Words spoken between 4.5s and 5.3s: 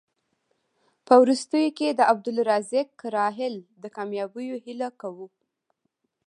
هیله کوو.